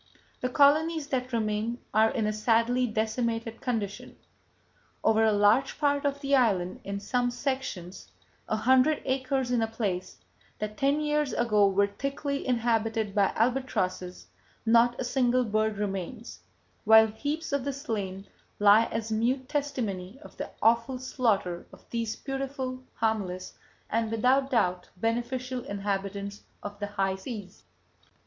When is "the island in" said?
6.21-6.99